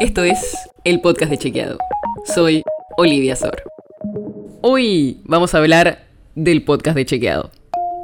[0.00, 1.76] Esto es el podcast de Chequeado.
[2.24, 2.62] Soy
[2.96, 3.64] Olivia Sor.
[4.60, 6.04] Hoy vamos a hablar
[6.36, 7.50] del podcast de Chequeado.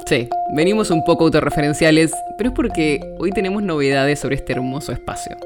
[0.05, 5.37] Sí, venimos un poco autorreferenciales, pero es porque hoy tenemos novedades sobre este hermoso espacio.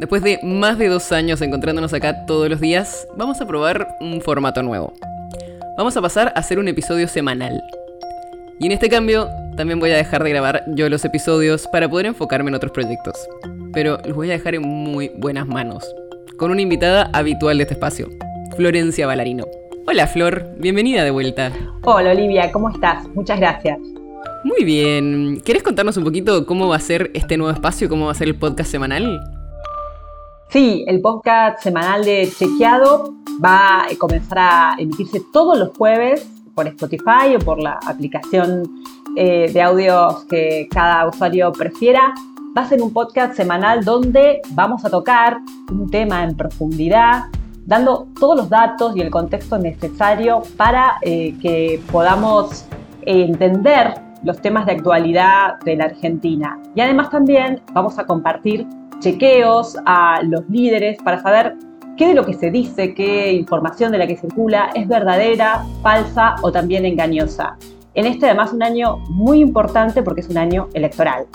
[0.00, 4.20] Después de más de dos años encontrándonos acá todos los días, vamos a probar un
[4.20, 4.92] formato nuevo.
[5.78, 7.62] Vamos a pasar a hacer un episodio semanal.
[8.58, 12.06] Y en este cambio, también voy a dejar de grabar yo los episodios para poder
[12.06, 13.14] enfocarme en otros proyectos.
[13.72, 15.84] Pero los voy a dejar en muy buenas manos,
[16.36, 18.08] con una invitada habitual de este espacio,
[18.56, 19.44] Florencia Balarino.
[19.86, 21.52] Hola Flor, bienvenida de vuelta.
[21.84, 23.08] Hola Olivia, ¿cómo estás?
[23.14, 23.78] Muchas gracias.
[24.44, 28.12] Muy bien, ¿quieres contarnos un poquito cómo va a ser este nuevo espacio, cómo va
[28.12, 29.20] a ser el podcast semanal?
[30.50, 36.66] Sí, el podcast semanal de Chequeado va a comenzar a emitirse todos los jueves por
[36.68, 38.62] Spotify o por la aplicación
[39.16, 42.14] eh, de audios que cada usuario prefiera.
[42.56, 45.38] Va a ser un podcast semanal donde vamos a tocar
[45.70, 47.24] un tema en profundidad,
[47.64, 52.66] dando todos los datos y el contexto necesario para eh, que podamos
[53.02, 56.58] entender los temas de actualidad de la Argentina.
[56.74, 58.66] Y además también vamos a compartir
[59.00, 61.56] chequeos a los líderes para saber
[61.96, 66.36] qué de lo que se dice, qué información de la que circula es verdadera, falsa
[66.42, 67.56] o también engañosa.
[67.96, 71.26] En este además un año muy importante porque es un año electoral.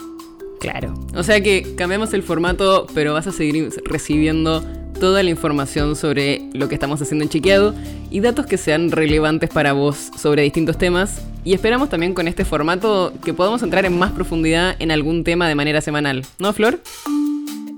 [0.59, 0.93] Claro.
[1.15, 4.63] O sea que cambiamos el formato, pero vas a seguir recibiendo
[4.99, 7.73] toda la información sobre lo que estamos haciendo en Chequeado
[8.11, 11.25] y datos que sean relevantes para vos sobre distintos temas.
[11.43, 15.47] Y esperamos también con este formato que podamos entrar en más profundidad en algún tema
[15.47, 16.23] de manera semanal.
[16.37, 16.79] ¿No, Flor?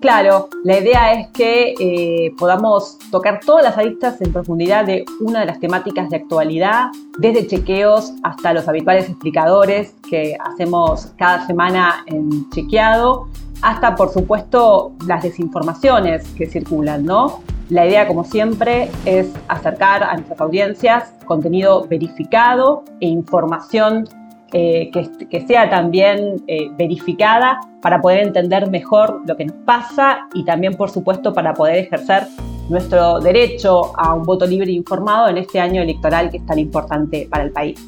[0.03, 5.39] Claro, la idea es que eh, podamos tocar todas las aristas en profundidad de una
[5.39, 6.87] de las temáticas de actualidad,
[7.19, 13.29] desde chequeos hasta los habituales explicadores que hacemos cada semana en Chequeado,
[13.61, 17.39] hasta por supuesto las desinformaciones que circulan, ¿no?
[17.69, 24.09] La idea, como siempre, es acercar a nuestras audiencias contenido verificado e información
[24.53, 30.45] eh, que, sea también eh, verificada para poder entender mejor lo que nos pasa y
[30.45, 32.27] también, por supuesto, para poder ejercer
[32.69, 36.59] nuestro derecho a un voto libre e informado en este año electoral que es tan
[36.59, 37.79] importante para el país.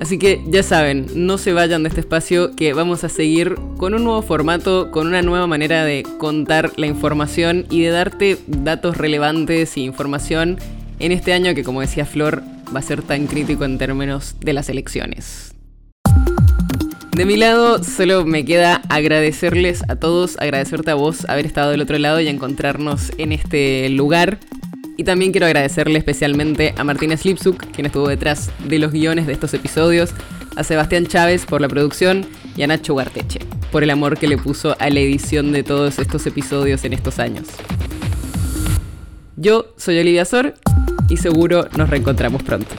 [0.00, 3.94] Así que ya saben, no se vayan de este espacio que vamos a seguir con
[3.94, 8.96] un nuevo formato, con una nueva manera de contar la información y de darte datos
[8.96, 10.58] relevantes e información
[10.98, 12.42] en este año que, como decía Flor,
[12.74, 15.57] va a ser tan crítico en términos de las elecciones.
[17.18, 21.80] De mi lado, solo me queda agradecerles a todos, agradecerte a vos haber estado del
[21.80, 24.38] otro lado y encontrarnos en este lugar.
[24.96, 29.32] Y también quiero agradecerle especialmente a Martínez Lipsuk, quien estuvo detrás de los guiones de
[29.32, 30.10] estos episodios,
[30.54, 32.24] a Sebastián Chávez por la producción
[32.56, 33.40] y a Nacho Guarteche
[33.72, 37.18] por el amor que le puso a la edición de todos estos episodios en estos
[37.18, 37.48] años.
[39.34, 40.54] Yo soy Olivia Sor
[41.08, 42.76] y seguro nos reencontramos pronto.